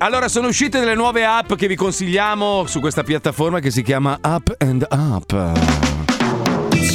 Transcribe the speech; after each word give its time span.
Allora, 0.00 0.28
sono 0.28 0.46
uscite 0.46 0.78
delle 0.78 0.94
nuove 0.94 1.24
app 1.24 1.54
che 1.54 1.66
vi 1.66 1.74
consigliamo 1.74 2.66
su 2.68 2.78
questa 2.78 3.02
piattaforma 3.02 3.58
che 3.58 3.72
si 3.72 3.82
chiama 3.82 4.16
Up 4.22 4.54
and 4.58 4.86
Up. 4.90 5.26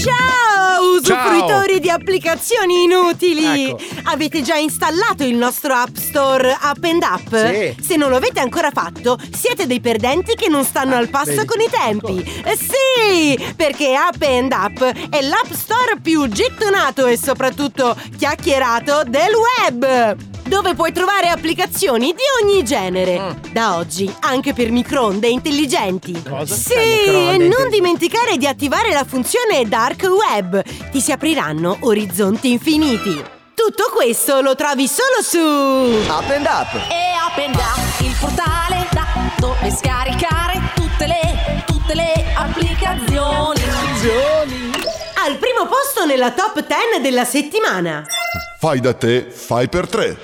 Ciao, 0.02 0.96
usufruitori 0.96 1.82
di 1.82 1.90
applicazioni 1.90 2.84
inutili! 2.84 3.72
Ecco. 3.72 3.78
Avete 4.04 4.42
già 4.42 4.56
installato 4.56 5.26
il 5.26 5.36
nostro 5.36 5.74
App 5.74 5.98
Store 5.98 6.58
Up 6.64 6.82
and 6.82 7.04
Up? 7.04 7.52
Sì. 7.52 7.76
Se 7.84 7.98
non 7.98 8.10
lo 8.10 8.16
avete 8.16 8.40
ancora 8.40 8.72
fatto, 8.72 9.20
siete 9.36 9.68
dei 9.68 9.82
perdenti 9.82 10.36
che 10.36 10.48
non 10.48 10.64
stanno 10.64 10.96
al 10.96 11.10
passo 11.10 11.32
vedi. 11.32 11.46
con 11.46 11.60
i 11.60 11.68
tempi. 11.70 12.42
Eh, 12.46 12.56
Sì, 12.56 13.54
perché 13.58 13.96
Up 13.98 14.22
and 14.22 14.54
Up 14.54 14.82
è 15.10 15.22
l'App 15.22 15.52
Store 15.52 15.98
più 16.02 16.26
gettonato 16.30 17.06
e 17.08 17.18
soprattutto 17.18 17.98
chiacchierato 18.18 19.04
del 19.06 19.34
web. 19.68 20.32
Dove 20.44 20.76
puoi 20.76 20.92
trovare 20.92 21.30
applicazioni 21.30 22.14
di 22.14 22.22
ogni 22.42 22.64
genere. 22.64 23.40
Da 23.52 23.78
oggi 23.78 24.14
anche 24.22 24.54
per 24.54 24.72
microonde 24.72 25.28
intelligenti. 25.28 26.22
Cosa? 26.28 26.54
Sì, 26.56 26.76
Microonde 26.76 27.46
e 27.46 27.48
non 27.48 27.70
dimenticare 27.70 28.38
di 28.38 28.46
attivare 28.46 28.92
la 28.92 29.04
funzione 29.04 29.68
Dark 29.68 30.04
Web. 30.04 30.62
Ti 30.92 31.00
si 31.00 31.12
apriranno 31.12 31.78
orizzonti 31.82 32.52
infiniti. 32.52 33.24
Tutto 33.54 33.92
questo 33.94 34.42
lo 34.42 34.56
trovi 34.56 34.88
solo 34.88 35.22
su 35.22 35.38
Up 35.40 36.30
and 36.30 36.46
up. 36.46 36.74
E 36.92 37.14
Open 37.30 37.54
Up, 37.54 38.02
il 38.02 38.16
portale 38.20 38.88
da 38.92 39.06
dove 39.38 39.72
scaricare 39.72 40.62
tutte 40.76 41.08
le, 41.08 41.64
tutte 41.66 41.96
le 41.96 42.26
applicazioni. 42.36 43.62
al 45.26 45.38
primo 45.38 45.66
posto 45.68 46.06
nella 46.06 46.32
top 46.32 46.66
10 46.66 47.02
della 47.02 47.24
settimana. 47.26 48.04
Fai 48.64 48.80
da 48.80 48.94
te, 48.94 49.28
fai 49.30 49.68
per 49.68 49.90
tre. 49.90 50.18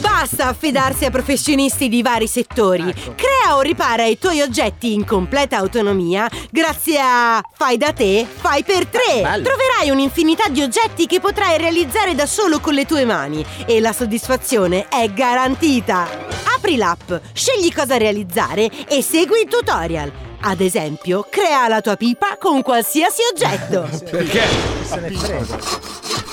Basta 0.00 0.48
affidarsi 0.48 1.04
a 1.04 1.10
professionisti 1.10 1.88
di 1.88 2.02
vari 2.02 2.26
settori. 2.26 2.92
Crea 3.14 3.54
o 3.54 3.60
ripara 3.60 4.04
i 4.04 4.18
tuoi 4.18 4.40
oggetti 4.40 4.92
in 4.92 5.04
completa 5.04 5.58
autonomia 5.58 6.28
grazie 6.50 6.98
a 7.00 7.40
Fai 7.54 7.76
da 7.76 7.92
te, 7.92 8.26
fai 8.28 8.64
per 8.64 8.88
tre. 8.88 9.20
bello. 9.22 9.44
Troverai 9.44 9.90
un'infinità 9.90 10.48
di 10.48 10.60
oggetti 10.60 11.06
che 11.06 11.20
potrai 11.20 11.56
realizzare 11.56 12.16
da 12.16 12.26
solo 12.26 12.58
con 12.58 12.74
le 12.74 12.84
tue 12.84 13.04
mani 13.04 13.46
e 13.64 13.78
la 13.78 13.92
soddisfazione 13.92 14.88
è 14.88 15.08
garantita. 15.12 16.08
Apri 16.56 16.74
l'app, 16.74 17.12
scegli 17.32 17.72
cosa 17.72 17.96
realizzare 17.96 18.68
e 18.88 19.02
segui 19.02 19.42
il 19.42 19.48
tutorial. 19.48 20.10
Ad 20.40 20.60
esempio, 20.60 21.24
crea 21.30 21.68
la 21.68 21.80
tua 21.80 21.94
pipa 21.94 22.36
con 22.40 22.60
qualsiasi 22.62 23.20
oggetto. 23.32 23.88
Perché? 24.10 24.42
Se 24.82 24.98
ne 24.98 25.10
frega. 25.12 26.30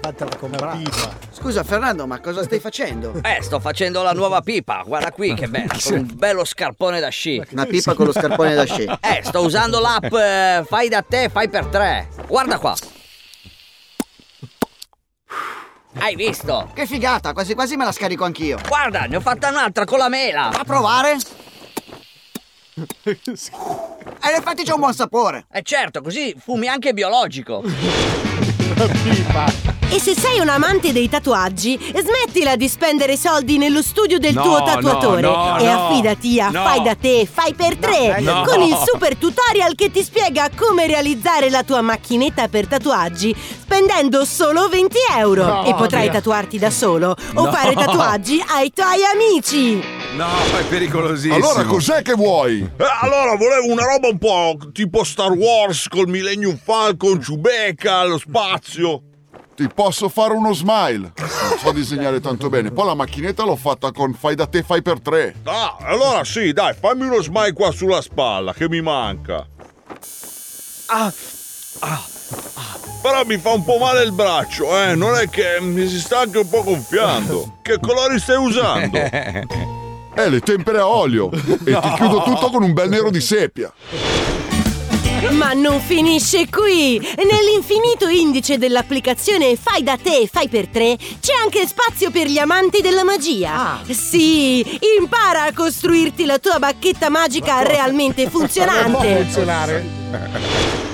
Fatela 0.00 0.36
come 0.36 0.56
pipa. 0.56 1.16
Scusa 1.30 1.64
Fernando, 1.64 2.06
ma 2.06 2.20
cosa 2.20 2.42
stai 2.42 2.60
facendo? 2.60 3.20
Eh, 3.22 3.42
sto 3.42 3.60
facendo 3.60 4.02
la 4.02 4.12
nuova 4.12 4.40
pipa, 4.40 4.82
guarda 4.86 5.12
qui 5.12 5.34
che 5.34 5.48
bella, 5.48 5.74
con 5.82 5.98
un 5.98 6.10
bello 6.14 6.44
scarpone 6.44 7.00
da 7.00 7.08
sci. 7.08 7.42
Una 7.50 7.66
pipa 7.66 7.94
con 7.94 8.06
lo 8.06 8.12
scarpone 8.12 8.54
da 8.54 8.64
sci. 8.64 8.84
Eh, 8.84 9.20
sto 9.22 9.40
usando 9.40 9.80
l'app 9.80 10.12
eh, 10.12 10.64
Fai 10.66 10.88
da 10.88 11.02
te, 11.02 11.28
fai 11.28 11.48
per 11.48 11.66
tre. 11.66 12.08
Guarda 12.26 12.58
qua. 12.58 12.74
Hai 16.00 16.14
visto? 16.14 16.70
Che 16.74 16.86
figata, 16.86 17.32
quasi 17.32 17.54
quasi 17.54 17.76
me 17.76 17.84
la 17.84 17.92
scarico 17.92 18.24
anch'io. 18.24 18.58
Guarda, 18.66 19.06
ne 19.06 19.16
ho 19.16 19.20
fatta 19.20 19.48
un'altra 19.48 19.84
con 19.84 19.98
la 19.98 20.08
mela. 20.08 20.50
A 20.50 20.64
provare? 20.64 21.16
E 24.20 24.30
in 24.30 24.34
effetti 24.36 24.64
c'è 24.64 24.72
un 24.72 24.80
buon 24.80 24.94
sapore. 24.94 25.46
Eh 25.52 25.62
certo, 25.62 26.02
così 26.02 26.34
fumi 26.38 26.66
anche 26.68 26.92
biologico. 26.92 27.62
E 29.90 29.98
se 30.00 30.14
sei 30.14 30.38
un 30.38 30.50
amante 30.50 30.92
dei 30.92 31.08
tatuaggi, 31.08 31.78
smettila 31.80 32.56
di 32.56 32.68
spendere 32.68 33.16
soldi 33.16 33.56
nello 33.56 33.80
studio 33.80 34.18
del 34.18 34.34
No, 34.34 34.42
tuo 34.42 34.58
no, 34.58 34.64
tatuatore 34.64 35.20
no, 35.22 35.56
e 35.58 35.64
no. 35.64 35.88
affidati 35.88 36.38
a 36.40 36.50
No. 36.50 36.62
Fai 36.62 36.82
da 36.82 36.94
te, 36.94 37.26
fai 37.30 37.54
per 37.54 37.76
tre 37.78 38.20
no. 38.20 38.42
con 38.46 38.60
il 38.60 38.76
super 38.84 39.16
tutorial 39.16 39.74
che 39.74 39.90
ti 39.90 40.02
spiega 40.02 40.50
come 40.54 40.86
realizzare 40.86 41.48
la 41.48 41.62
tua 41.62 41.80
macchinetta 41.80 42.48
per 42.48 42.66
tatuaggi 42.66 43.34
spendendo 43.62 44.26
solo 44.26 44.68
20 44.68 44.96
euro 45.16 45.44
No, 45.46 45.64
e 45.64 45.74
potrai 45.74 46.02
via. 46.02 46.12
tatuarti 46.12 46.58
da 46.58 46.70
solo 46.70 47.16
o 47.34 47.44
No. 47.44 47.50
fare 47.50 47.72
tatuaggi 47.72 48.44
ai 48.46 48.70
tuoi 48.74 49.00
amici. 49.14 49.82
No, 50.16 50.26
è 50.58 50.64
pericolosissimo. 50.68 51.34
Allora 51.34 51.64
cos'è 51.64 52.02
che 52.02 52.12
vuoi? 52.12 52.60
Eh, 52.60 52.84
allora 53.00 53.36
volevo 53.36 53.72
una 53.72 53.84
roba 53.84 54.08
un 54.08 54.18
po' 54.18 54.54
tipo 54.70 55.02
Star 55.02 55.30
Wars 55.32 55.88
col 55.88 56.08
Millennium 56.08 56.58
Falcon, 56.62 57.18
Chewbacca, 57.20 58.04
lo 58.04 58.18
spazio. 58.18 59.02
Ti 59.58 59.66
posso 59.74 60.08
fare 60.08 60.34
uno 60.34 60.52
smile. 60.52 61.12
Non 61.18 61.58
so 61.58 61.72
disegnare 61.72 62.20
tanto 62.20 62.48
bene. 62.48 62.70
Poi 62.70 62.86
la 62.86 62.94
macchinetta 62.94 63.42
l'ho 63.42 63.56
fatta 63.56 63.90
con 63.90 64.14
fai 64.14 64.36
da 64.36 64.46
te, 64.46 64.62
fai 64.62 64.82
per 64.82 65.00
tre. 65.00 65.34
Ah, 65.42 65.76
allora 65.80 66.22
sì, 66.22 66.52
dai, 66.52 66.74
fammi 66.78 67.02
uno 67.02 67.20
smile 67.20 67.52
qua 67.54 67.72
sulla 67.72 68.00
spalla 68.00 68.52
che 68.52 68.68
mi 68.68 68.80
manca. 68.80 69.44
Ah, 70.86 71.12
Però 73.02 73.24
mi 73.24 73.36
fa 73.38 73.50
un 73.50 73.64
po' 73.64 73.78
male 73.78 74.04
il 74.04 74.12
braccio, 74.12 74.80
eh, 74.80 74.94
non 74.94 75.16
è 75.16 75.28
che 75.28 75.58
mi 75.60 75.88
si 75.88 75.98
sta 75.98 76.20
anche 76.20 76.38
un 76.38 76.48
po' 76.48 76.62
gonfiando. 76.62 77.56
Che 77.68 77.80
colori 77.80 78.20
stai 78.20 78.36
usando? 78.36 78.96
Eh, 78.96 80.28
le 80.30 80.38
tempere 80.40 80.78
a 80.78 80.86
olio. 80.86 81.30
E 81.32 81.80
ti 81.80 81.92
chiudo 81.96 82.22
tutto 82.22 82.48
con 82.50 82.62
un 82.62 82.72
bel 82.72 82.88
nero 82.88 83.10
di 83.10 83.20
seppia. 83.20 83.72
Ma 85.30 85.52
non 85.52 85.80
finisce 85.80 86.48
qui! 86.48 86.98
Nell'infinito 86.98 88.08
indice 88.08 88.56
dell'applicazione 88.58 89.56
Fai 89.56 89.82
da 89.82 89.98
te, 90.00 90.28
fai 90.30 90.48
per 90.48 90.68
tre 90.68 90.96
c'è 90.96 91.34
anche 91.42 91.66
spazio 91.66 92.10
per 92.10 92.26
gli 92.26 92.38
amanti 92.38 92.80
della 92.80 93.04
magia. 93.04 93.80
Sì, 93.88 94.64
impara 94.98 95.44
a 95.44 95.52
costruirti 95.52 96.24
la 96.24 96.38
tua 96.38 96.58
bacchetta 96.58 97.10
magica 97.10 97.62
realmente 97.62 98.22
Non 98.28 98.30
può 98.30 98.40
funzionante. 98.40 99.16
funzionare. 99.22 100.87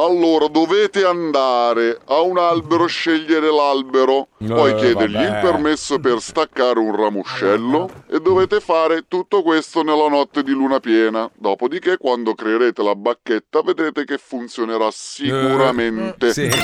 Allora, 0.00 0.46
dovete 0.48 1.04
andare 1.04 2.00
a 2.06 2.20
un 2.20 2.38
albero, 2.38 2.86
scegliere 2.86 3.52
l'albero, 3.52 4.28
poi 4.38 4.70
Eh, 4.70 4.74
chiedergli 4.76 5.12
vabbè. 5.12 5.26
il 5.26 5.38
permesso 5.42 5.98
per 5.98 6.20
staccare 6.20 6.78
un 6.78 6.96
ramoscello 6.96 7.90
e 8.10 8.18
dovete 8.20 8.60
fare 8.60 9.04
tutto 9.08 9.42
questo 9.42 9.82
nella 9.82 10.08
notte 10.08 10.42
di 10.42 10.52
luna 10.52 10.80
piena. 10.80 11.30
Dopodiché, 11.34 11.98
quando 11.98 12.34
creerete 12.34 12.82
la 12.82 12.94
bacchetta, 12.94 13.60
vedrete 13.60 14.04
che 14.06 14.16
funzionerà 14.16 14.88
sicuramente. 14.90 16.28
Eh, 16.28 16.32
Sì, 16.32 16.50
sì. 16.50 16.58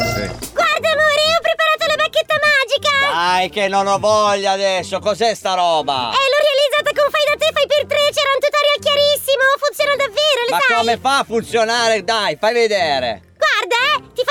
Guarda, 0.55 0.89
amore, 0.97 1.23
ho 1.37 1.43
preparato 1.43 1.85
la 1.89 1.97
bacchetta 1.97 2.35
magica! 2.41 3.13
dai 3.13 3.51
che 3.51 3.69
non 3.69 3.87
ho 3.87 3.99
voglia 3.99 4.53
adesso, 4.53 4.99
cos'è 4.99 5.35
sta 5.35 5.53
roba? 5.53 6.09
E 6.09 6.25
l'ho 6.25 6.41
realizzata 6.41 7.01
con 7.03 7.11
Fai 7.11 7.25
da 7.29 7.37
te, 7.37 7.53
fai 7.53 7.67
per 7.67 7.87
tre, 7.87 7.99
c'era 8.13 8.31
un 8.33 8.41
tutorial 8.41 8.79
chiarissimo, 8.81 9.45
funziona 9.61 9.95
davvero, 9.97 10.41
lo 10.49 10.55
Ma 10.55 10.59
sai? 10.67 10.77
come 10.79 10.97
fa 10.99 11.19
a 11.19 11.25
funzionare? 11.25 12.03
Dai, 12.03 12.37
fai 12.41 12.53
vedere. 12.55 13.21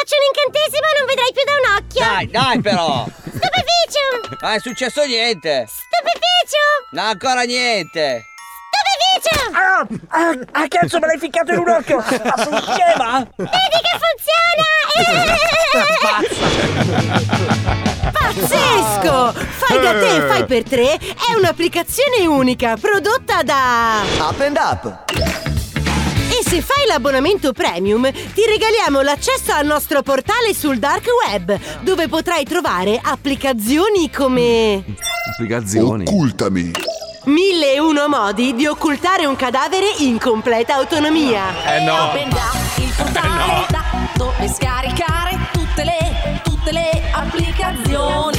Eh, 0.06 0.08
faccio 0.08 0.16
un 0.16 0.26
incantesimo 0.30 0.86
non 0.98 1.06
vedrai 1.08 1.32
più 1.34 1.44
da 1.44 1.54
un 1.58 1.66
occhio! 1.78 2.02
Dai, 2.06 2.30
dai 2.30 2.62
però. 2.62 3.06
Stupeficio! 3.26 4.38
Non 4.40 4.52
è 4.52 4.60
successo 4.60 5.04
niente. 5.04 5.66
Stupeficio! 5.68 6.62
No, 6.92 7.02
ancora 7.02 7.42
niente. 7.42 8.26
Stupeficio! 8.70 9.50
Ah, 9.58 9.88
ah, 10.10 10.38
ah, 10.52 10.68
cazzo, 10.68 11.00
me 11.00 11.08
l'hai 11.08 11.18
ficcato 11.18 11.54
in 11.54 11.60
un 11.60 11.70
occhio. 11.70 11.98
Ma 11.98 12.06
sei 12.38 12.62
scema? 12.62 13.28
Vedi 13.36 13.80
che 13.82 13.98
funziona! 14.06 14.64
Pazzesco! 18.12 19.34
Fai 19.34 19.80
da 19.80 19.92
te, 19.94 20.28
fai 20.28 20.46
per 20.46 20.64
tre 20.64 20.98
è 20.98 21.34
un'applicazione 21.36 22.28
unica 22.28 22.78
prodotta 22.80 23.42
da... 23.42 24.04
Up 24.20 24.40
and 24.40 24.58
up. 24.58 25.04
Se 26.56 26.62
fai 26.62 26.86
l'abbonamento 26.88 27.52
premium, 27.52 28.10
ti 28.10 28.46
regaliamo 28.48 29.02
l'accesso 29.02 29.52
al 29.52 29.66
nostro 29.66 30.02
portale 30.04 30.54
sul 30.54 30.80
dark 30.80 31.06
web, 31.28 31.60
dove 31.82 32.08
potrai 32.08 32.46
trovare 32.46 32.98
applicazioni 33.04 34.10
come... 34.10 34.82
Applicazioni. 35.34 36.06
Occultami. 36.08 36.72
Mille 37.26 37.74
e 37.74 37.80
uno 37.82 38.08
modi 38.08 38.56
di 38.56 38.68
occultare 38.68 39.26
un 39.26 39.36
cadavere 39.36 39.96
in 39.98 40.18
completa 40.18 40.76
autonomia. 40.76 41.44
Eh 41.76 41.84
no. 41.84 42.14
Il 42.78 42.94
portale 42.96 43.66
da 43.68 43.84
dove 44.16 44.48
scaricare 44.48 45.38
tutte 45.52 45.84
le, 45.84 46.40
tutte 46.42 46.72
le 46.72 47.02
applicazioni. 47.12 48.35